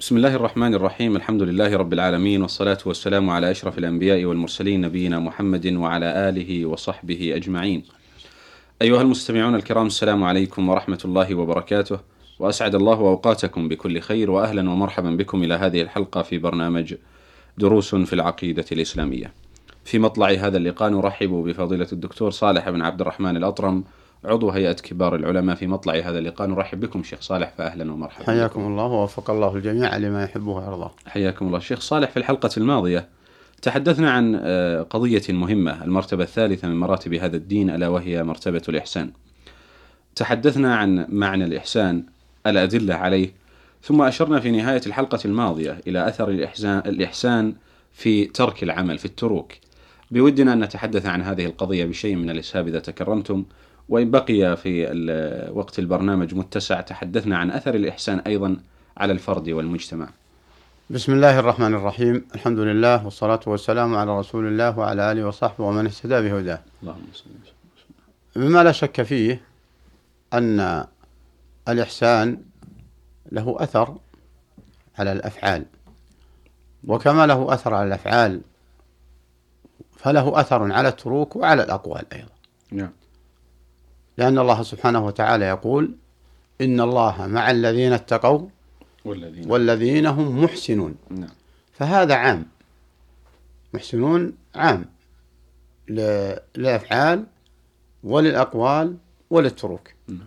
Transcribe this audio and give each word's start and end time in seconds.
بسم 0.00 0.16
الله 0.16 0.34
الرحمن 0.34 0.74
الرحيم 0.74 1.16
الحمد 1.16 1.42
لله 1.42 1.76
رب 1.76 1.92
العالمين 1.92 2.42
والصلاة 2.42 2.78
والسلام 2.86 3.30
على 3.30 3.50
أشرف 3.50 3.78
الأنبياء 3.78 4.24
والمرسلين 4.24 4.80
نبينا 4.80 5.18
محمد 5.18 5.66
وعلى 5.66 6.28
آله 6.28 6.66
وصحبه 6.66 7.32
أجمعين 7.36 7.82
أيها 8.82 9.02
المستمعون 9.02 9.54
الكرام 9.54 9.86
السلام 9.86 10.24
عليكم 10.24 10.68
ورحمة 10.68 10.98
الله 11.04 11.34
وبركاته 11.34 11.98
وأسعد 12.38 12.74
الله 12.74 12.94
أوقاتكم 12.98 13.68
بكل 13.68 14.00
خير 14.00 14.30
وأهلا 14.30 14.70
ومرحبا 14.70 15.10
بكم 15.10 15.42
إلى 15.42 15.54
هذه 15.54 15.82
الحلقة 15.82 16.22
في 16.22 16.38
برنامج 16.38 16.94
دروس 17.58 17.94
في 17.94 18.12
العقيدة 18.12 18.64
الإسلامية 18.72 19.32
في 19.84 19.98
مطلع 19.98 20.28
هذا 20.30 20.56
اللقاء 20.56 20.90
نرحب 20.90 21.30
بفضيلة 21.30 21.88
الدكتور 21.92 22.30
صالح 22.30 22.70
بن 22.70 22.82
عبد 22.82 23.00
الرحمن 23.00 23.36
الأطرم 23.36 23.84
عضو 24.24 24.50
هيئة 24.50 24.72
كبار 24.72 25.16
العلماء 25.16 25.56
في 25.56 25.66
مطلع 25.66 25.94
هذا 25.94 26.18
اللقاء. 26.18 26.48
نرحب 26.48 26.80
بكم 26.80 27.02
شيخ 27.02 27.20
صالح 27.20 27.52
فأهلا 27.58 27.92
ومرحبا 27.92 28.26
حياكم 28.26 28.60
الله 28.60 28.84
ووفق 28.84 29.30
الله 29.30 29.56
الجميع 29.56 29.96
لما 29.96 30.24
يحبه 30.24 30.50
ويرضاه. 30.50 30.90
حياكم 31.06 31.46
الله. 31.46 31.58
شيخ 31.58 31.80
صالح 31.80 32.10
في 32.10 32.16
الحلقة 32.16 32.50
الماضية 32.56 33.08
تحدثنا 33.62 34.10
عن 34.10 34.36
قضية 34.90 35.22
مهمة 35.28 35.84
المرتبة 35.84 36.24
الثالثة 36.24 36.68
من 36.68 36.80
مراتب 36.80 37.14
هذا 37.14 37.36
الدين 37.36 37.70
ألا 37.70 37.88
وهي 37.88 38.22
مرتبة 38.22 38.62
الإحسان. 38.68 39.10
تحدثنا 40.16 40.76
عن 40.76 41.06
معنى 41.08 41.44
الإحسان 41.44 42.04
الأدلة 42.46 42.94
عليه 42.94 43.32
ثم 43.82 44.02
أشرنا 44.02 44.40
في 44.40 44.50
نهاية 44.50 44.80
الحلقة 44.86 45.18
الماضية 45.24 45.80
إلى 45.86 46.08
أثر 46.08 46.28
الإحسان, 46.28 46.78
الإحسان 46.78 47.54
في 47.92 48.24
ترك 48.24 48.62
العمل 48.62 48.98
في 48.98 49.04
التروك. 49.04 49.52
بودنا 50.10 50.52
أن 50.52 50.64
نتحدث 50.64 51.06
عن 51.06 51.22
هذه 51.22 51.46
القضية 51.46 51.84
بشيء 51.84 52.16
من 52.16 52.30
الإسهاب 52.30 52.68
إذا 52.68 52.78
تكرمتم. 52.78 53.44
وإن 53.88 54.10
بقي 54.10 54.56
في 54.56 54.86
وقت 55.54 55.78
البرنامج 55.78 56.34
متسع 56.34 56.80
تحدثنا 56.80 57.38
عن 57.38 57.50
أثر 57.50 57.74
الإحسان 57.74 58.18
أيضا 58.18 58.56
على 58.96 59.12
الفرد 59.12 59.48
والمجتمع. 59.48 60.08
بسم 60.90 61.12
الله 61.12 61.38
الرحمن 61.38 61.74
الرحيم. 61.74 62.26
الحمد 62.34 62.58
لله 62.58 63.04
والصلاة 63.04 63.40
والسلام 63.46 63.94
على 63.94 64.18
رسول 64.18 64.46
الله 64.46 64.78
وعلى 64.78 65.12
آله 65.12 65.26
وصحبه 65.26 65.64
ومن 65.64 65.86
اهتدى 65.86 66.20
بهداه. 66.28 66.60
اللهم 66.82 67.06
صل 67.12 67.30
مما 68.36 68.64
لا 68.64 68.72
شك 68.72 69.02
فيه 69.02 69.40
أن 70.32 70.86
الإحسان 71.68 72.42
له 73.32 73.56
أثر 73.58 73.96
على 74.98 75.12
الأفعال. 75.12 75.64
وكما 76.86 77.26
له 77.26 77.54
أثر 77.54 77.74
على 77.74 77.88
الأفعال 77.88 78.40
فله 79.96 80.40
أثر 80.40 80.72
على 80.72 80.88
التروك 80.88 81.36
وعلى 81.36 81.62
الأقوال 81.62 82.04
أيضا. 82.12 82.32
نعم. 82.72 82.92
لأن 84.18 84.38
الله 84.38 84.62
سبحانه 84.62 85.06
وتعالى 85.06 85.44
يقول 85.44 85.94
إن 86.60 86.80
الله 86.80 87.26
مع 87.26 87.50
الذين 87.50 87.92
اتقوا 87.92 88.48
والذين 89.04 89.50
والذين 89.50 90.06
هم 90.06 90.44
محسنون. 90.44 90.94
نعم. 91.10 91.28
فهذا 91.72 92.14
عام. 92.14 92.46
محسنون 93.74 94.32
عام. 94.54 94.84
للأفعال 95.88 97.24
وللأقوال 98.04 98.96
وللتروك. 99.30 99.94
نعم. 100.08 100.26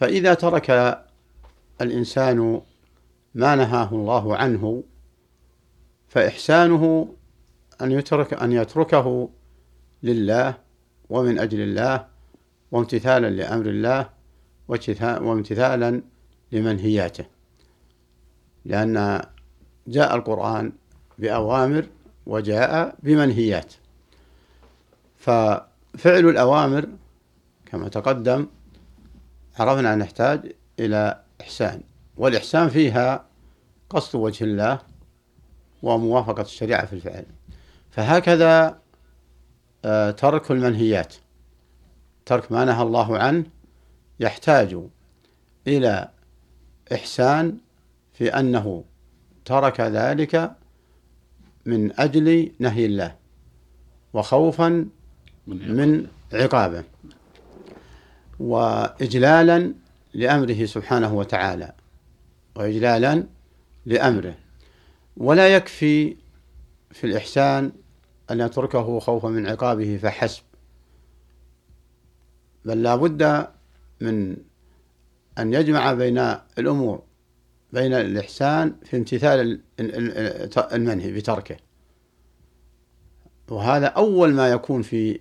فإذا 0.00 0.34
ترك 0.34 0.98
الإنسان 1.80 2.60
ما 3.34 3.56
نهاه 3.56 3.88
الله 3.92 4.36
عنه 4.36 4.82
فإحسانه 6.08 7.14
أن 7.82 7.92
يترك 7.92 8.34
أن 8.34 8.52
يتركه 8.52 9.28
لله 10.02 10.54
ومن 11.10 11.38
أجل 11.38 11.60
الله 11.60 12.06
وامتثالا 12.74 13.30
لأمر 13.30 13.66
الله 13.66 14.08
وامتثالا 15.02 16.02
لمنهياته. 16.52 17.24
لأن 18.64 19.22
جاء 19.86 20.16
القرآن 20.16 20.72
بأوامر 21.18 21.86
وجاء 22.26 22.96
بمنهيات. 23.02 23.74
ففعل 25.18 26.28
الأوامر 26.28 26.88
كما 27.66 27.88
تقدم 27.88 28.46
عرفنا 29.58 29.92
أن 29.94 29.98
نحتاج 29.98 30.52
إلى 30.80 31.20
إحسان 31.40 31.80
والإحسان 32.16 32.68
فيها 32.68 33.24
قصد 33.90 34.18
وجه 34.18 34.44
الله 34.44 34.78
وموافقة 35.82 36.42
الشريعة 36.42 36.86
في 36.86 36.92
الفعل. 36.92 37.26
فهكذا 37.90 38.78
آه، 39.84 40.10
ترك 40.10 40.50
المنهيات. 40.50 41.14
ترك 42.26 42.52
ما 42.52 42.64
نهى 42.64 42.82
الله 42.82 43.18
عنه 43.18 43.44
يحتاج 44.20 44.78
إلى 45.66 46.08
إحسان 46.92 47.58
في 48.12 48.28
أنه 48.28 48.84
ترك 49.44 49.80
ذلك 49.80 50.52
من 51.66 52.00
أجل 52.00 52.52
نهي 52.58 52.86
الله 52.86 53.14
وخوفا 54.12 54.88
من, 55.46 56.06
عقابه. 56.32 56.84
وإجلالا 58.40 59.74
لأمره 60.14 60.64
سبحانه 60.64 61.14
وتعالى 61.14 61.72
وإجلالا 62.56 63.26
لأمره. 63.86 64.34
ولا 65.16 65.56
يكفي 65.56 66.16
في 66.90 67.04
الإحسان 67.04 67.72
أن 68.30 68.40
يتركه 68.40 68.98
خوفا 68.98 69.28
من 69.28 69.46
عقابه 69.46 69.98
فحسب. 70.02 70.42
بل 72.64 72.82
لا 72.82 72.96
بد 72.96 73.48
من 74.00 74.36
أن 75.38 75.54
يجمع 75.54 75.92
بين 75.92 76.18
الأمور 76.58 77.02
بين 77.72 77.92
الإحسان 77.94 78.74
في 78.84 78.96
امتثال 78.96 79.40
ال- 79.40 79.60
ال- 79.80 80.72
المنهي 80.74 81.12
بتركه 81.12 81.56
وهذا 83.50 83.86
أول 83.86 84.32
ما 84.32 84.48
يكون 84.50 84.82
في 84.82 85.20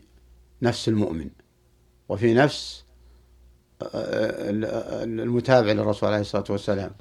نفس 0.62 0.88
المؤمن 0.88 1.30
وفي 2.09 2.34
نفس 2.34 2.84
المتابع 3.96 5.72
للرسول 5.72 6.10
عليه 6.10 6.22
الصلاة 6.22 6.44
والسلام. 6.50 6.92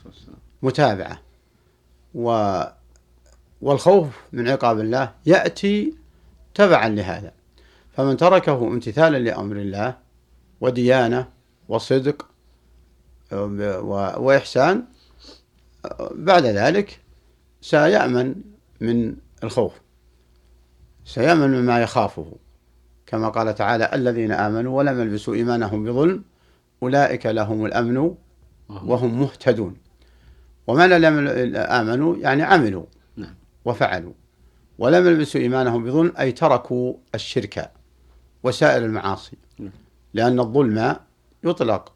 متابعة. 0.63 1.19
و 2.15 2.61
والخوف 3.63 4.09
من 4.33 4.49
عقاب 4.49 4.81
الله 4.81 5.13
يأتي 5.27 5.95
تبعا 6.55 6.89
لهذا. 6.89 7.33
فمن 7.93 8.17
تركه 8.17 8.59
امتثالا 8.69 9.19
لأمر 9.19 9.57
الله 9.57 9.97
وديانة 10.62 11.28
وصدق 11.69 12.27
وإحسان. 14.17 14.84
بعد 16.11 16.45
ذلك 16.45 17.00
سيأمن 17.61 18.34
من 18.81 19.17
الخوف 19.45 19.73
سيأمن 21.05 21.50
مما 21.50 21.83
يخافه. 21.83 22.33
كما 23.06 23.28
قال 23.28 23.55
تعالى 23.55 23.91
الذين 23.95 24.33
آمنوا 24.33 24.78
ولم 24.78 25.00
يلبسوا 25.00 25.34
إيمانهم 25.34 25.84
بظلم 25.84 26.25
أولئك 26.83 27.27
لهم 27.27 27.67
الأمن 27.67 28.15
وهم 28.69 29.21
مهتدون. 29.21 29.77
ومعنى 30.67 30.99
لم 30.99 31.29
آمنوا 31.56 32.17
يعني 32.17 32.43
عملوا 32.43 32.84
نعم. 33.17 33.34
وفعلوا. 33.65 34.12
ولم 34.79 35.06
يلبسوا 35.06 35.41
إيمانهم 35.41 35.85
بظلم 35.85 36.12
أي 36.20 36.32
تركوا 36.32 36.94
الشرك 37.14 37.73
وسائر 38.43 38.85
المعاصي. 38.85 39.37
نعم. 39.59 39.73
لأن 40.14 40.41
الظلم 40.41 40.97
يطلق 41.44 41.93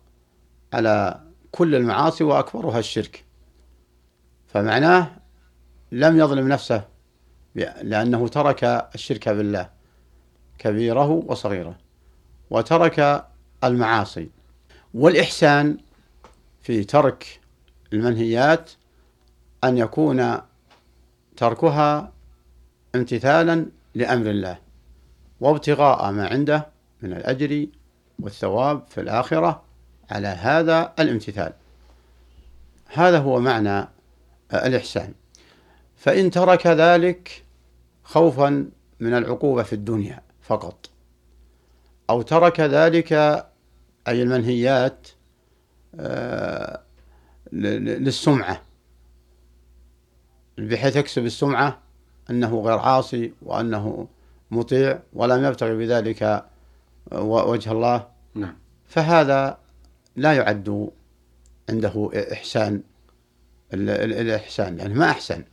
على 0.73 1.21
كل 1.53 1.75
المعاصي 1.75 2.25
وأكبرها 2.25 2.79
الشرك. 2.79 3.25
فمعناه 4.47 5.11
لم 5.93 6.19
يظلم 6.19 6.49
نفسه 6.49 6.85
لأنه 7.83 8.29
ترك 8.29 8.65
الشرك 8.95 9.29
بالله 9.29 9.71
كبيره 10.59 11.11
وصغيره 11.11 11.79
وترك 12.51 13.27
المعاصي. 13.65 14.31
والإحسان 14.95 15.79
في 16.63 16.85
ترك 16.85 17.41
المنهيات 17.93 18.71
أن 19.65 19.79
يكون 19.79 20.41
تركها 21.37 22.13
امتثالا 22.95 23.67
لأمر 23.95 24.31
الله 24.31 24.59
وابتغاء 25.41 26.13
ما 26.13 26.27
عنده 26.29 26.67
من 27.03 27.13
الأجر 27.13 27.67
والثواب 28.21 28.83
في 28.89 29.01
الآخرة 29.01 29.63
على 30.11 30.29
هذا 30.29 30.93
الامتثال. 30.99 31.53
هذا 32.87 33.19
هو 33.19 33.41
معنى 33.41 33.89
الإحسان. 34.55 35.15
فإن 35.97 36.31
ترك 36.31 36.67
ذلك 36.67 37.45
خوفا 38.05 38.71
من 39.01 39.15
العقوبة 39.15 39.63
في 39.63 39.73
الدنيا 39.73 40.21
فقط. 40.43 40.91
أو 42.11 42.23
ترك 42.23 42.61
ذلك 42.61 43.13
أي 44.09 44.23
المنهيات 44.23 45.09
آه، 46.01 46.81
للسمعة. 47.53 48.63
بحيث 50.59 50.97
يكسب 50.97 51.25
السمعة 51.25 51.79
أنه 52.31 52.61
غير 52.61 52.79
عاصي 52.79 53.33
وأنه 53.43 54.09
مطيع 54.51 54.99
ولم 55.13 55.45
يبتغي 55.45 55.77
بذلك 55.77 56.45
وجه 57.13 57.73
الله. 57.73 58.07
نعم. 58.35 58.55
فهذا 58.87 59.59
لا 60.17 60.33
يعد 60.33 60.91
عنده 61.69 62.11
إحسان 62.33 62.83
الإحسان 63.73 64.79
يعني 64.79 64.95
ما 64.95 65.11
أحسن. 65.11 65.45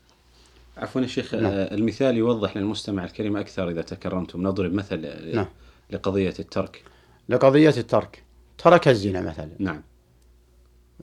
عفوا 0.78 1.02
يا 1.02 1.08
شيخ 1.08 1.36
نعم. 1.36 1.52
المثال 1.52 2.18
يوضح 2.18 2.58
للمستمع 2.58 3.04
الكريم 3.04 3.38
أكثر 3.38 3.70
إذا 3.70 3.82
تكرمتم. 3.82 4.48
نضرب 4.48 4.74
مثل 4.74 5.36
نعم. 5.36 5.48
لقضية 5.90 6.34
الترك. 6.40 6.84
لقضية 7.30 7.74
الترك. 7.78 8.24
ترك 8.58 8.88
الزنا 8.88 9.22
مثلا. 9.22 9.50
نعم. 9.60 9.82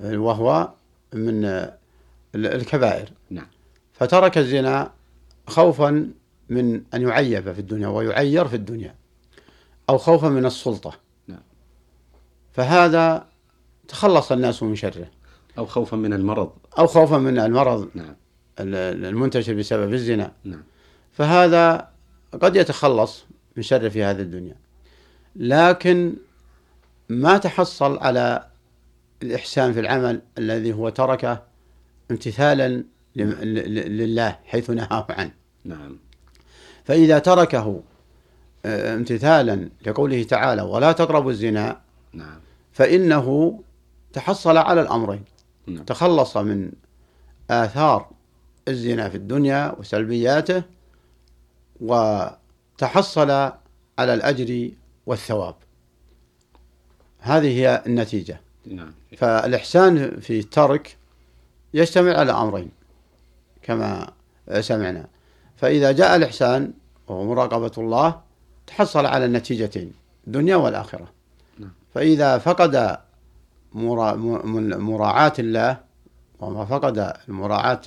وهو 0.01 0.71
من 1.13 1.69
الكبائر. 2.35 3.13
نعم. 3.31 3.47
فترك 3.93 4.39
الزنا 4.39 4.93
خوفا 5.47 6.11
من 6.49 6.83
أن 6.95 7.03
يعيب 7.03 7.53
في 7.53 7.59
الدنيا 7.59 7.89
ويعير 7.89 8.49
في 8.49 8.57
الدنيا. 8.57 8.95
أو 9.91 9.99
خوفا 9.99 10.29
من 10.29 10.47
السلطة. 10.47 10.93
نعم. 11.29 11.43
فهذا 12.53 13.27
تخلص 13.89 14.33
الناس 14.33 14.63
من 14.63 14.77
شره. 14.77 15.11
أو 15.59 15.67
خوفا 15.67 15.97
من 15.97 16.13
المرض. 16.13 16.53
أو 16.79 16.87
خوفا 16.87 17.19
من 17.19 17.39
المرض 17.39 17.89
نعم. 17.95 18.15
المنتشر 18.61 19.55
بسبب 19.55 19.93
الزنا. 19.93 20.33
نعم. 20.45 20.63
فهذا 21.13 21.89
قد 22.43 22.57
يتخلص 22.57 23.25
من 23.57 23.63
شر 23.63 23.91
في 23.91 24.03
هذه 24.05 24.21
الدنيا. 24.21 24.57
لكن 25.37 26.17
ما 27.09 27.39
تحصل 27.39 27.99
على 27.99 28.47
الإحسان 29.23 29.73
في 29.73 29.81
العمل 29.81 30.23
الذي 30.39 30.73
هو 30.73 30.89
تركه 30.89 31.43
امتثالا 32.11 32.85
لله 33.17 34.39
حيث 34.45 34.71
نهاه 34.71 35.07
عنه. 35.11 35.33
نعم. 35.65 35.99
فإذا 36.85 37.19
تركه 37.19 37.83
امتثالا 38.67 39.69
لقوله 39.87 40.23
تعالى 40.23 40.63
ولا 40.63 40.93
تقربوا 40.93 41.31
الزنا 41.31 41.81
نعم. 42.13 42.41
فإنه 42.73 43.59
تحصل 44.13 44.57
على 44.57 44.81
الأمرين. 44.81 45.25
نعم. 45.67 45.85
تخلص 45.85 46.37
من 46.37 46.73
آثار 47.51 48.11
الزنا 48.69 49.09
في 49.09 49.17
الدنيا 49.17 49.75
وسلبياته 49.79 50.63
وتحصل 51.81 53.31
على 53.99 54.15
الأجر 54.15 54.71
والثواب. 55.07 55.55
هذه 57.21 57.59
هي 57.61 57.83
النتيجة. 57.87 58.41
نعم. 58.67 58.93
فالإحسان 59.17 60.21
في 60.21 60.39
الترك 60.39 60.97
يجتمع 61.75 62.13
على 62.19 62.33
أمرين 62.33 62.71
كما 63.63 64.11
سمعنا. 64.61 65.07
فإذا 65.57 65.93
جاء 65.93 66.17
الإحسان 66.17 66.73
وهو 67.09 67.25
مراقبة 67.25 67.73
الله 67.79 68.21
تحصل 68.71 69.07
على 69.07 69.25
النتيجتين 69.25 69.93
الدنيا 70.27 70.57
والآخرة. 70.57 71.09
نعم. 71.59 71.73
فإذا 71.95 72.39
فقد 72.39 72.99
مراعاة 73.73 75.33
الله 75.39 75.81
وما 76.41 76.65
فقد 76.65 77.13
المراعاة 77.29 77.81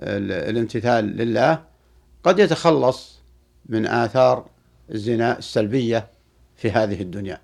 الامتثال 0.00 1.04
لله 1.04 1.62
قد 2.24 2.38
يتخلص 2.38 3.20
من 3.66 3.86
آثار 3.86 4.46
الزنا 4.90 5.38
السلبية 5.38 6.06
في 6.56 6.70
هذه 6.70 7.02
الدنيا. 7.02 7.40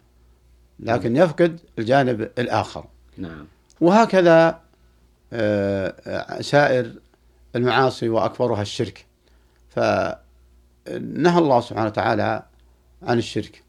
لكن 0.81 1.17
يفقد 1.17 1.61
الجانب 1.79 2.21
الآخر. 2.39 2.85
نعم. 3.19 3.47
وهكذا 3.81 4.61
آه، 5.33 6.41
سائر 6.41 6.93
المعاصي 7.57 8.09
وأكبرها 8.09 8.63
الشرك. 8.63 9.07
فنهى 9.71 11.39
الله 11.39 11.61
سبحانه 11.61 11.87
وتعالى 11.87 12.43
عن 13.07 13.19
الشرك. 13.19 13.63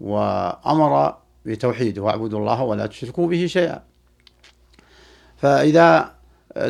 وأمر 0.00 1.16
بتوحيده 1.46 2.02
واعبدوا 2.02 2.38
الله 2.38 2.62
ولا 2.62 2.86
تشركوا 2.86 3.28
به 3.28 3.46
شيئا. 3.46 3.82
فإذا 5.36 6.14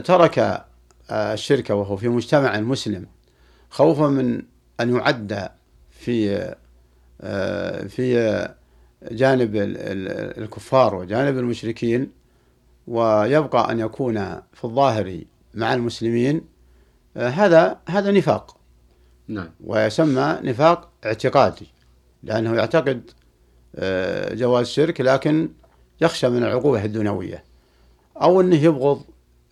ترك 0.04 0.64
الشرك 1.10 1.70
وهو 1.70 1.96
في 1.96 2.08
مجتمع 2.08 2.60
مسلم 2.60 3.06
خوفا 3.70 4.08
من 4.08 4.42
أن 4.80 4.96
يعد 4.96 5.48
في 5.90 6.54
في 7.88 8.48
جانب 9.10 9.50
الكفار 10.38 10.94
وجانب 10.94 11.38
المشركين 11.38 12.10
ويبقى 12.86 13.72
أن 13.72 13.80
يكون 13.80 14.14
في 14.52 14.64
الظاهر 14.64 15.20
مع 15.54 15.74
المسلمين 15.74 16.40
هذا 17.16 17.78
هذا 17.88 18.10
نفاق. 18.10 18.56
نعم. 19.28 19.50
ويسمى 19.64 20.38
نفاق 20.42 20.88
اعتقادي. 21.04 21.66
لأنه 22.22 22.54
يعتقد 22.54 23.10
جواز 24.32 24.66
الشرك 24.66 25.00
لكن 25.00 25.48
يخشى 26.00 26.28
من 26.28 26.42
العقوبة 26.42 26.84
الدنيوية. 26.84 27.44
أو 28.22 28.40
أنه 28.40 28.56
يبغض 28.56 29.02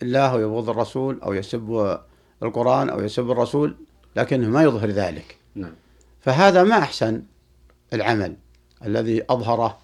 الله 0.01 0.35
ويبغض 0.35 0.69
الرسول 0.69 1.19
أو 1.21 1.33
يسب 1.33 1.97
القرآن 2.43 2.89
أو 2.89 3.01
يسب 3.01 3.31
الرسول 3.31 3.75
لكنه 4.15 4.49
ما 4.49 4.63
يظهر 4.63 4.89
ذلك. 4.89 5.37
نعم. 5.55 5.73
فهذا 6.19 6.63
ما 6.63 6.77
أحسن 6.77 7.23
العمل 7.93 8.35
الذي 8.85 9.23
أظهره 9.29 9.77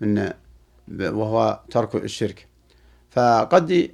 من 0.00 0.32
وهو 1.00 1.60
ترك 1.70 1.94
الشرك. 1.94 2.46
فقد 3.10 3.90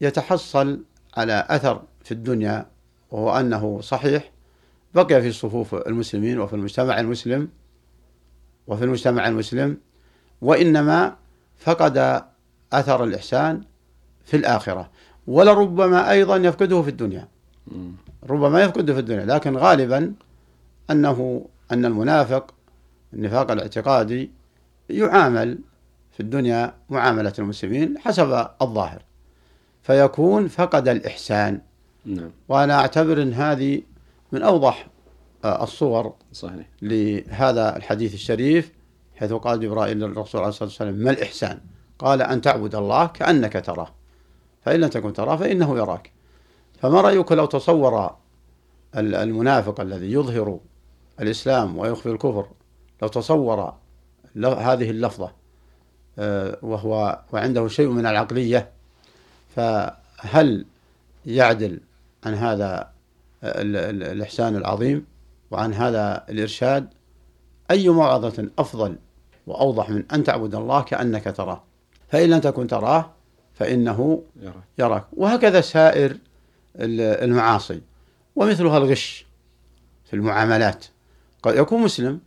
يتحصل 0.00 0.84
على 1.16 1.46
أثر 1.48 1.82
في 2.04 2.12
الدنيا 2.12 2.66
وهو 3.10 3.40
أنه 3.40 3.80
صحيح 3.80 4.30
بقي 4.94 5.22
في 5.22 5.32
صفوف 5.32 5.74
المسلمين 5.74 6.40
وفي 6.40 6.54
المجتمع 6.54 7.00
المسلم. 7.00 7.48
وفي 8.66 8.84
المجتمع 8.84 9.28
المسلم 9.28 9.76
وإنما 10.42 11.16
فقد 11.58 12.24
أثر 12.72 13.04
الإحسان 13.04 13.62
في 14.24 14.36
الآخرة. 14.36 14.90
ولربما 15.26 16.10
أيضا 16.10 16.36
يفقده 16.36 16.82
في 16.82 16.88
الدنيا. 16.90 17.28
ربما 18.30 18.62
يفقده 18.62 18.94
في 18.94 19.00
الدنيا 19.00 19.24
لكن 19.24 19.56
غالبا 19.56 20.12
أنه 20.90 21.46
أن 21.72 21.84
المنافق 21.84 22.54
النفاق 23.12 23.50
الاعتقادي 23.50 24.30
يعامل 24.90 25.58
في 26.12 26.20
الدنيا 26.20 26.74
معاملة 26.90 27.32
المسلمين 27.38 27.98
حسب 27.98 28.48
الظاهر. 28.62 29.02
فيكون 29.82 30.48
فقد 30.48 30.88
الإحسان. 30.88 31.60
نعم. 32.06 32.30
وأنا 32.48 32.74
أعتبر 32.74 33.22
أن 33.22 33.32
هذه 33.32 33.82
من 34.32 34.42
أوضح 34.42 34.86
الصور 35.44 36.14
صحيح. 36.32 36.66
لهذا 36.82 37.76
الحديث 37.76 38.14
الشريف 38.14 38.72
حيث 39.16 39.32
قال 39.32 39.60
جبرائيل 39.60 40.00
للرسول 40.00 40.40
عليه 40.40 40.48
الصلاة 40.48 40.68
والسلام 40.68 40.94
ما 40.94 41.10
الإحسان؟ 41.10 41.60
قال 41.98 42.22
أن 42.22 42.40
تعبد 42.40 42.74
الله 42.74 43.06
كأنك 43.06 43.64
تراه 43.66 43.88
فإن 44.62 44.80
لم 44.80 44.88
تكن 44.88 45.12
تراه 45.12 45.36
فإنه 45.36 45.76
يراك. 45.76 46.12
فما 46.82 47.00
رأيك 47.00 47.32
لو 47.32 47.46
تصور 47.46 48.16
المنافق 48.96 49.80
الذي 49.80 50.12
يظهر 50.12 50.58
الإسلام 51.20 51.78
ويخفي 51.78 52.08
الكفر 52.08 52.46
لو 53.02 53.08
تصور 53.08 53.74
هذه 54.36 54.90
اللفظة 54.90 55.32
آه، 56.18 56.58
وهو 56.62 57.20
وعنده 57.32 57.68
شيء 57.68 57.88
من 57.88 58.06
العقلية 58.06 58.70
فهل 59.56 60.66
يعدل 61.26 61.80
عن 62.24 62.34
هذا 62.34 62.90
الإحسان 63.44 64.56
العظيم؟ 64.56 65.06
وعن 65.50 65.74
هذا 65.74 66.24
الإرشاد 66.28 66.88
أي 67.70 67.88
موعظة 67.88 68.48
أفضل 68.58 68.96
وأوضح 69.46 69.90
من 69.90 70.04
أن 70.12 70.24
تعبد 70.24 70.54
الله 70.54 70.82
كأنك 70.82 71.24
تراه؟ 71.36 71.62
فإن 72.08 72.30
لم 72.30 72.40
تكن 72.40 72.66
تراه 72.66 73.10
فإنه 73.54 74.22
يراك. 74.78 75.04
وهكذا 75.12 75.60
سائر 75.60 76.16
المعاصي 76.76 77.80
ومثلها 78.36 78.78
الغش 78.78 79.26
في 80.04 80.14
المعاملات. 80.14 80.86
قد 81.42 81.56
يكون 81.56 81.82
مسلم 81.82 82.20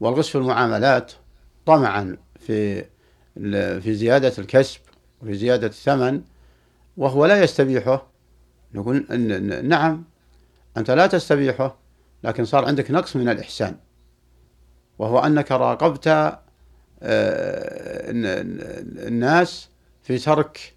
والغش 0.00 0.30
في 0.30 0.38
المعاملات 0.38 1.12
طمعا 1.66 2.16
في 2.38 2.84
في 3.80 3.94
زيادة 3.94 4.32
الكسب 4.38 4.80
وفي 5.22 5.34
زيادة 5.34 5.66
الثمن 5.66 6.22
وهو 6.96 7.26
لا 7.26 7.42
يستبيحه. 7.42 8.06
نقول 8.74 9.06
نعم 9.64 10.04
أنت 10.76 10.90
لا 10.90 11.06
تستبيحه. 11.06 11.76
لكن 12.24 12.44
صار 12.44 12.64
عندك 12.64 12.90
نقص 12.90 13.16
من 13.16 13.28
الإحسان. 13.28 13.76
وهو 14.98 15.18
أنك 15.18 15.52
راقبت 15.52 16.08
آه، 16.08 16.38
الناس 19.08 19.68
في 20.02 20.18
ترك 20.18 20.74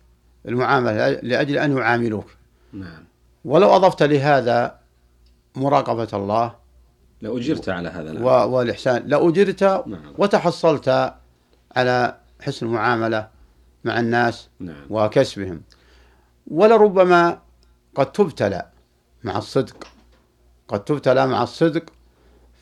المعاملة 0.47 1.09
لأجل 1.09 1.57
أن 1.57 1.77
يعاملوك. 1.77 2.27
نعم. 2.73 3.03
ولو 3.45 3.75
أضفت 3.75 4.03
لهذا 4.03 4.79
مراقبة 5.55 6.07
الله 6.13 6.55
لو 7.21 7.37
أجرت 7.37 7.69
على 7.69 7.89
هذا 7.89 8.23
و- 8.23 8.49
والإحسان 8.55 9.03
لأجرت 9.07 9.63
نعم. 9.63 10.13
وتحصلت 10.17 11.13
على 11.75 12.17
حسن 12.41 12.65
المعاملة 12.65 13.27
مع 13.83 13.99
الناس 13.99 14.49
نعم. 14.59 14.85
وكسبهم. 14.89 15.61
ولربما 16.47 17.39
قد 17.95 18.11
تبتلى 18.11 18.65
مع 19.23 19.37
الصدق. 19.37 19.87
قد 20.73 20.85
تبتلى 20.85 21.27
مع 21.27 21.43
الصدق 21.43 21.83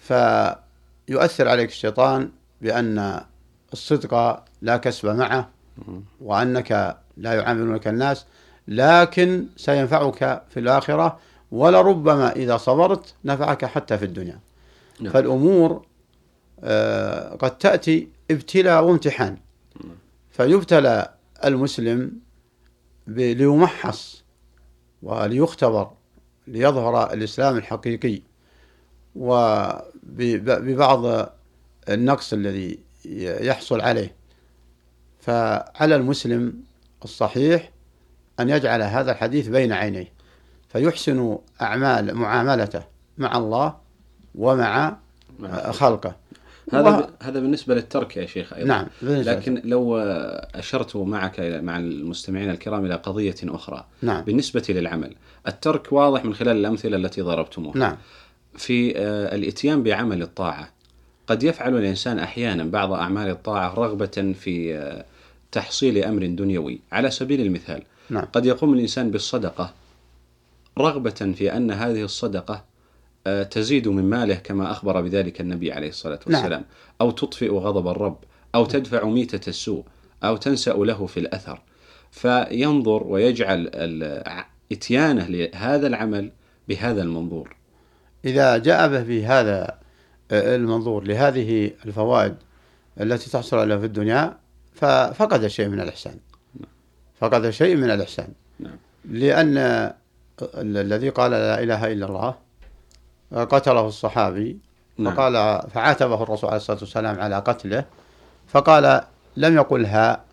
فيؤثر 0.01 1.47
عليك 1.47 1.69
الشيطان 1.69 2.29
بأن 2.61 3.21
الصدق 3.73 4.43
لا 4.61 4.77
كسب 4.77 5.07
معه 5.09 5.49
وأنك 6.21 6.97
لا 7.17 7.33
يعاملونك 7.33 7.87
الناس 7.87 8.25
لكن 8.67 9.45
سينفعك 9.57 10.43
في 10.49 10.59
الآخرة 10.59 11.19
ولربما 11.51 12.31
إذا 12.31 12.57
صبرت 12.57 13.13
نفعك 13.25 13.65
حتى 13.65 13.97
في 13.97 14.05
الدنيا 14.05 14.39
نعم. 14.99 15.13
فالأمور 15.13 15.85
آه، 16.63 17.35
قد 17.35 17.57
تأتي 17.57 18.07
ابتلاء 18.31 18.83
وامتحان 18.83 19.37
فيبتلى 20.31 21.13
المسلم 21.45 22.11
ليمحص 23.07 24.23
وليختبر 25.03 25.91
ليظهر 26.47 27.13
الإسلام 27.13 27.57
الحقيقي 27.57 28.21
وببعض 29.15 31.05
النقص 31.89 32.33
الذي 32.33 32.79
يحصل 33.05 33.81
عليه 33.81 34.15
فعلى 35.21 35.95
المسلم 35.95 36.53
الصحيح 37.03 37.71
أن 38.39 38.49
يجعل 38.49 38.81
هذا 38.81 39.11
الحديث 39.11 39.47
بين 39.47 39.71
عينيه 39.71 40.11
فيحسن 40.69 41.37
أعمال 41.61 42.15
معاملته 42.15 42.83
مع 43.17 43.37
الله 43.37 43.77
ومع. 44.35 44.97
خلقه 45.71 46.15
هذا 46.71 46.89
و-. 46.89 47.23
هذا 47.23 47.39
بالنسبة 47.39 47.75
للترك 47.75 48.17
يا 48.17 48.25
شيخ 48.25 48.53
أيضا. 48.53 48.67
نعم 48.67 48.87
لكن 49.01 49.61
لو 49.65 49.97
أشرت 50.55 50.95
معك 50.95 51.39
مع 51.39 51.77
المستمعين 51.77 52.49
الكرام 52.49 52.85
إلى 52.85 52.95
قضية 52.95 53.35
أخرى. 53.43 53.85
نعم. 54.01 54.21
بالنسبة 54.23 54.63
للعمل 54.69 55.15
الترك 55.47 55.93
واضح 55.93 56.25
من 56.25 56.33
خلال 56.33 56.57
الأمثلة 56.57 56.97
التي 56.97 57.21
ضربتموها. 57.21 57.77
نعم. 57.77 57.97
في 58.57 58.97
آه، 58.97 59.35
الإتيان 59.35 59.83
بعمل 59.83 60.21
الطاعة 60.21 60.69
قد 61.27 61.43
يفعل 61.43 61.77
الإنسان 61.77 62.19
أحيانا 62.19 62.63
بعض 62.63 62.91
أعمال 62.91 63.29
الطاعة 63.29 63.73
رغبة 63.73 64.33
في 64.39 64.75
آه، 64.75 65.05
تحصيل 65.51 66.03
أمر 66.03 66.25
دنيوي. 66.25 66.79
على 66.91 67.11
سبيل 67.11 67.41
المثال 67.41 67.83
نعم. 68.09 68.25
قد 68.33 68.45
يقوم 68.45 68.73
الإنسان 68.73 69.11
بالصدقة 69.11 69.73
رغبة 70.77 71.33
في 71.37 71.57
أن 71.57 71.71
هذه 71.71 72.03
الصدقة 72.03 72.53
آه، 72.53 72.63
تزيد 73.51 73.87
من 73.87 74.03
ماله 74.09 74.35
كما 74.35 74.71
أخبر 74.71 75.01
بذلك 75.01 75.41
النبي 75.41 75.71
عليه 75.71 75.89
الصلاة 75.89 76.19
نعم. 76.27 76.35
والسلام. 76.41 76.65
أو 77.01 77.11
تطفئ 77.11 77.49
غضب 77.51 77.87
الرب 77.87 78.17
أو 78.55 78.65
تدفع 78.65 79.05
ميتة 79.05 79.49
السوء 79.49 79.83
أو 80.23 80.37
تنسأ 80.37 80.71
له 80.73 81.05
في 81.05 81.19
الأثر. 81.19 81.61
فينظر 82.11 83.03
ويجعل 83.03 83.69
إتيانه 84.71 85.27
لهذا 85.27 85.87
العمل 85.87 86.31
بهذا 86.67 87.01
المنظور. 87.01 87.55
إذا 88.25 88.57
جاء 88.57 88.87
به 88.89 89.03
في 89.03 89.25
هذا 89.25 89.77
المنظور 90.31 91.03
لهذه 91.03 91.71
الفوائد 91.85 92.35
التي 93.01 93.29
تحصل 93.29 93.57
عليها 93.57 93.77
في 93.77 93.85
الدنيا 93.85 94.37
ففقد 94.73 95.47
شيء 95.47 95.67
من 95.67 95.79
الإحسان. 95.79 96.15
فقد 97.19 97.49
شيء 97.49 97.75
من 97.75 97.91
الإحسان. 97.91 98.27
نعم. 98.59 98.75
لأن 99.05 99.57
ال- 99.57 100.77
الذي 100.77 101.09
قال 101.09 101.31
لا 101.31 101.63
إله 101.63 101.91
إلا 101.91 102.05
الله 102.05 102.35
قتله 103.33 103.87
الصحابي 103.87 104.59
نعم. 104.97 105.13
فقال 105.13 105.61
فعاتبه 105.69 106.23
الرسول 106.23 106.49
عليه 106.49 106.57
الصلاة 106.57 106.77
والسلام 106.81 107.19
على 107.19 107.35
قتله 107.35 107.85
فقال 108.47 109.01
لم 109.37 109.55
يقلها 109.55 110.23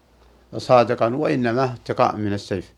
صادقا 0.56 1.14
وإنما 1.14 1.64
اتقاء 1.64 2.16
من 2.16 2.32
السيف. 2.32 2.74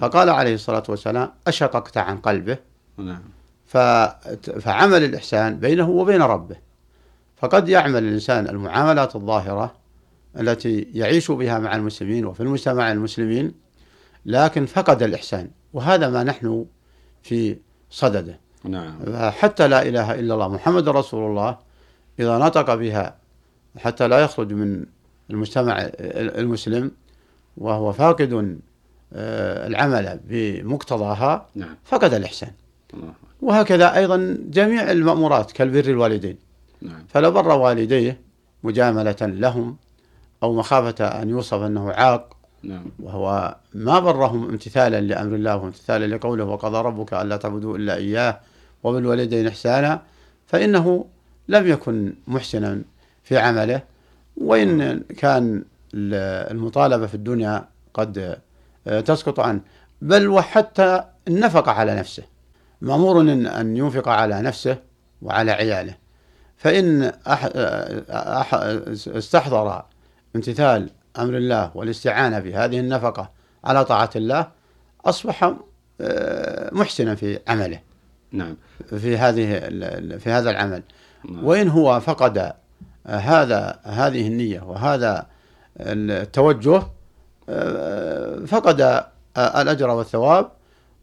فقال 0.00 0.30
عليه 0.30 0.54
الصلاة 0.54 0.82
والسلام 0.88 1.30
أشققت 1.46 1.96
عن 1.96 2.18
قلبه. 2.18 2.58
نعم. 2.96 3.22
فعمل 4.60 5.04
الإحسان 5.04 5.58
بينه 5.58 5.90
وبين 5.90 6.22
ربه. 6.22 6.56
فقد 7.36 7.68
يعمل 7.68 8.02
الإنسان 8.02 8.48
المعاملات 8.48 9.16
الظاهرة 9.16 9.74
التي 10.38 10.86
يعيش 10.94 11.30
بها 11.30 11.58
مع 11.58 11.76
المسلمين 11.76 12.26
وفي 12.26 12.40
المجتمع 12.40 12.92
المسلمين 12.92 13.52
لكن 14.26 14.66
فقد 14.66 15.02
الإحسان. 15.02 15.50
وهذا 15.72 16.08
ما 16.08 16.24
نحن 16.24 16.66
في 17.22 17.56
صدده. 17.90 18.41
نعم. 18.64 19.30
حتى 19.30 19.68
لا 19.68 19.82
إله 19.82 20.14
إلا 20.14 20.34
الله 20.34 20.48
محمد 20.48 20.88
رسول 20.88 21.30
الله 21.30 21.56
إذا 22.20 22.38
نطق 22.38 22.74
بها 22.74 23.16
حتى 23.78 24.08
لا 24.08 24.18
يخرج 24.18 24.52
من 24.52 24.84
المجتمع 25.30 25.90
المسلم 26.00 26.90
وهو 27.56 27.92
فاقد 27.92 28.58
آه، 29.14 29.66
العمل 29.66 30.20
بمقتضاها 30.24 31.46
نعم. 31.54 31.76
فقد 31.84 32.14
الإحسان. 32.14 32.50
الله. 32.94 33.12
وهكذا 33.42 33.96
أيضا 33.96 34.38
جميع 34.40 34.90
المأمورات 34.90 35.52
كالبر 35.52 35.84
الوالدين. 35.84 36.36
نعم. 36.82 37.04
فلو 37.08 37.30
بر 37.30 37.48
والديه 37.48 38.20
مجاملة 38.64 39.16
لهم 39.20 39.76
أو 40.42 40.54
مخافة 40.54 41.04
أن 41.04 41.30
يوصف 41.30 41.62
أنه 41.62 41.92
عاق 41.92 42.36
نعم. 42.62 42.84
وهو 42.98 43.56
ما 43.74 43.98
برهم 43.98 44.48
امتثالا 44.48 45.00
لأمر 45.00 45.34
الله 45.34 45.56
وامتثالا 45.56 46.16
لقوله 46.16 46.44
وقضى 46.44 46.78
ربك 46.78 47.14
ألا 47.14 47.36
تعبدوا 47.36 47.76
إلا 47.76 47.96
إياه 47.96 48.40
وبالوالدين 48.84 49.46
إحسانا 49.46 50.02
فإنه 50.46 51.04
لم 51.48 51.66
يكن 51.68 52.14
محسنا 52.26 52.82
في 53.24 53.38
عمله 53.38 53.82
وإن 54.36 55.00
كان 55.00 55.64
ال- 55.94 56.50
المطالبة 56.52 57.06
في 57.06 57.14
الدنيا 57.14 57.68
قد 57.94 58.38
آه، 58.86 59.00
تسقط 59.00 59.40
عنه. 59.40 59.60
بل 60.02 60.28
وحتى 60.28 61.04
النفقة 61.28 61.72
على 61.72 61.94
نفسه. 61.94 62.22
مأمور 62.80 63.20
أن 63.20 63.76
ينفق 63.76 64.08
على 64.08 64.42
نفسه 64.42 64.76
وعلى 65.22 65.50
عياله. 65.52 65.94
فإن. 66.56 67.02
أح... 67.26 68.54
استحضر 69.08 69.82
امتثال 70.36 70.90
أمر 71.18 71.36
الله 71.36 71.70
والاستعانة 71.74 72.38
بهذه 72.38 72.78
النفقة 72.80 73.30
على 73.64 73.84
طاعة 73.84 74.10
الله 74.16 74.48
أصبح 75.04 75.54
آه، 76.00 76.70
محسنا 76.74 77.14
في 77.14 77.38
عمله. 77.48 77.80
نعم. 78.32 78.56
في 78.98 79.18
هذه 79.18 79.58
في 80.18 80.30
هذا 80.30 80.50
العمل. 80.50 80.82
نعم. 81.30 81.44
وإن 81.44 81.68
هو 81.68 82.00
فقد 82.00 82.52
هذا 83.06 83.78
هذه 83.82 84.26
النية 84.26 84.60
وهذا 84.60 85.26
التوجه 85.80 86.82
آه، 87.48 88.44
فقد 88.44 89.04
الأجر 89.36 89.90
والثواب 89.90 90.48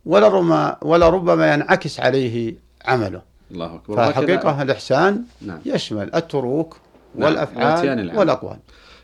ولربما 0.05 0.77
ولربما 0.81 1.53
ينعكس 1.53 2.00
عليه 2.00 2.55
عمله. 2.86 3.21
الله 3.51 3.75
أكبر. 3.75 3.95
فحقيقة 3.95 4.62
الإحسان 4.62 5.24
نعم. 5.41 5.59
يشمل 5.65 6.15
التروك 6.15 6.77
نعم، 7.15 7.25
والأفعال 7.25 7.88
العمل. 7.88 8.19
والأقوال. 8.19 8.57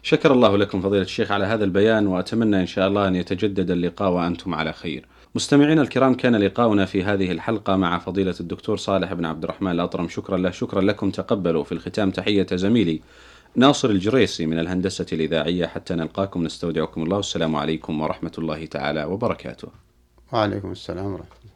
شكر 0.03 0.31
الله 0.31 0.57
لكم 0.57 0.81
فضيلة 0.81 1.01
الشيخ 1.01 1.31
على 1.31 1.45
هذا 1.45 1.63
البيان 1.63 2.07
وأتمنى 2.07 2.61
إن 2.61 2.65
شاء 2.65 2.87
الله 2.87 3.07
أن 3.07 3.15
يتجدد 3.15 3.71
اللقاء 3.71 4.11
وأنتم 4.11 4.55
على 4.55 4.73
خير. 4.73 5.05
مستمعينا 5.35 5.81
الكرام 5.81 6.13
كان 6.13 6.35
لقاؤنا 6.35 6.85
في 6.85 7.03
هذه 7.03 7.31
الحلقة 7.31 7.75
مع 7.75 7.99
فضيلة 7.99 8.35
الدكتور 8.39 8.77
صالح 8.77 9.13
بن 9.13 9.25
عبد 9.25 9.43
الرحمن 9.43 9.71
الأطرم. 9.71 10.07
شكرا 10.07 10.37
له 10.37 10.51
شكرا 10.51 10.81
لكم. 10.81 11.11
تقبلوا 11.11 11.63
في 11.63 11.71
الختام. 11.71 12.11
تحية 12.11 12.47
زميلي 12.53 13.01
ناصر 13.55 13.89
الجريسي 13.89 14.45
من 14.45 14.59
الهندسة 14.59 15.05
الإذاعية. 15.13 15.65
حتى 15.65 15.95
نلقاكم 15.95 16.43
نستودعكم 16.43 17.03
الله. 17.03 17.17
والسلام 17.17 17.55
عليكم 17.55 18.01
ورحمة 18.01 18.31
الله 18.37 18.65
تعالى 18.65 19.03
وبركاته. 19.03 19.67
وعليكم 20.33 20.71
السلام 20.71 21.05
ورحمة 21.05 21.35
الله. 21.41 21.53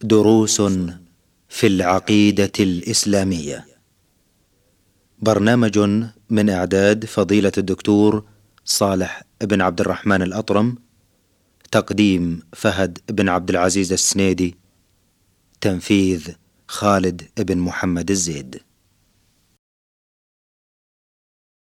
دروس 0.00 0.62
في 1.48 1.66
العقيدة 1.66 2.52
الإسلامية. 2.60 3.64
برنامج 5.18 5.78
من 6.30 6.50
إعداد 6.50 7.04
فضيلة 7.04 7.52
الدكتور 7.58 8.24
صالح 8.64 9.22
بن 9.42 9.60
عبد 9.60 9.80
الرحمن 9.80 10.22
الأطرم. 10.22 10.87
تقديم 11.70 12.40
فهد 12.52 12.98
بن 13.08 13.28
عبد 13.28 13.50
العزيز 13.50 13.92
السنيدي 13.92 14.54
تنفيذ 15.60 16.28
خالد 16.68 17.22
بن 17.38 17.58
محمد 17.58 18.10
الزيد. 18.10 18.60